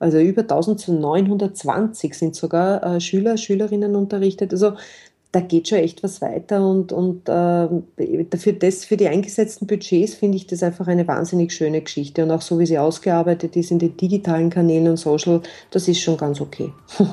also 0.00 0.18
über 0.18 0.42
1920 0.42 2.14
sind 2.14 2.34
sogar 2.34 2.82
äh, 2.82 3.00
Schüler, 3.00 3.36
Schülerinnen 3.36 3.94
unterrichtet. 3.94 4.52
Also 4.52 4.74
da 5.34 5.40
geht 5.40 5.68
schon 5.68 5.78
echt 5.78 6.02
was 6.04 6.20
weiter 6.20 6.64
und, 6.66 6.92
und 6.92 7.28
äh, 7.28 8.24
dafür 8.30 8.52
das, 8.52 8.84
für 8.84 8.96
die 8.96 9.08
eingesetzten 9.08 9.66
Budgets 9.66 10.14
finde 10.14 10.36
ich 10.36 10.46
das 10.46 10.62
einfach 10.62 10.86
eine 10.86 11.08
wahnsinnig 11.08 11.52
schöne 11.52 11.80
Geschichte 11.80 12.22
und 12.22 12.30
auch 12.30 12.42
so 12.42 12.60
wie 12.60 12.66
sie 12.66 12.78
ausgearbeitet 12.78 13.56
ist 13.56 13.72
in 13.72 13.80
den 13.80 13.96
digitalen 13.96 14.50
Kanälen 14.50 14.88
und 14.88 14.96
Social, 14.96 15.42
das 15.70 15.88
ist 15.88 16.00
schon 16.00 16.16
ganz 16.16 16.40
okay. 16.40 16.72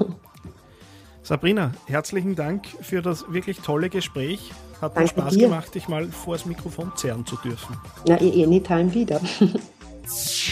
Sabrina, 1.23 1.71
herzlichen 1.87 2.35
Dank 2.35 2.65
für 2.81 3.01
das 3.01 3.25
wirklich 3.31 3.59
tolle 3.59 3.89
Gespräch. 3.89 4.51
Hat 4.81 4.95
mir 4.97 5.07
Spaß 5.07 5.33
dir. 5.33 5.47
gemacht, 5.47 5.73
dich 5.73 5.87
mal 5.87 6.07
vor 6.07 6.35
das 6.35 6.45
Mikrofon 6.45 6.91
zerren 6.95 7.25
zu 7.25 7.37
dürfen. 7.37 7.75
Na, 8.07 8.17
anytime 8.17 8.93
wieder. 8.93 9.19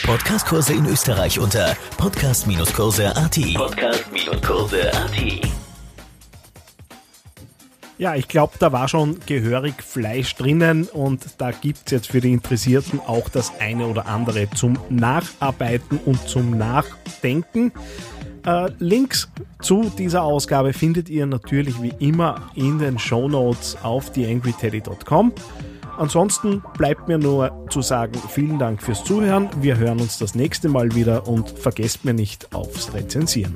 Podcastkurse 0.05 0.73
in 0.73 0.85
Österreich 0.85 1.39
unter 1.39 1.75
podcast-kurse.at. 1.97 3.39
Podcast-kurse.at. 3.55 5.48
Ja, 7.99 8.15
ich 8.15 8.29
glaube, 8.29 8.53
da 8.59 8.71
war 8.71 8.87
schon 8.87 9.19
gehörig 9.25 9.83
Fleisch 9.83 10.33
drinnen 10.35 10.85
und 10.85 11.21
da 11.37 11.51
gibt 11.51 11.79
es 11.85 11.91
jetzt 11.91 12.07
für 12.07 12.21
die 12.21 12.31
Interessierten 12.31 13.01
auch 13.01 13.27
das 13.27 13.51
eine 13.59 13.87
oder 13.87 14.05
andere 14.05 14.49
zum 14.51 14.79
Nacharbeiten 14.89 15.99
und 16.05 16.25
zum 16.25 16.57
Nachdenken. 16.57 17.73
Äh, 18.45 18.69
Links 18.79 19.29
zu 19.61 19.91
dieser 19.97 20.23
Ausgabe 20.23 20.71
findet 20.71 21.09
ihr 21.09 21.25
natürlich 21.25 21.81
wie 21.81 21.93
immer 21.99 22.49
in 22.55 22.79
den 22.79 22.97
Show 22.97 23.27
Notes 23.27 23.77
auf 23.83 24.13
theangryteddy.com. 24.13 25.33
Ansonsten 25.97 26.63
bleibt 26.77 27.09
mir 27.09 27.17
nur 27.17 27.65
zu 27.69 27.81
sagen, 27.81 28.13
vielen 28.29 28.59
Dank 28.59 28.81
fürs 28.81 29.03
Zuhören. 29.03 29.49
Wir 29.59 29.75
hören 29.75 29.99
uns 29.99 30.17
das 30.17 30.35
nächste 30.35 30.69
Mal 30.69 30.95
wieder 30.95 31.27
und 31.27 31.49
vergesst 31.49 32.05
mir 32.05 32.13
nicht 32.13 32.55
aufs 32.55 32.93
Rezensieren. 32.93 33.55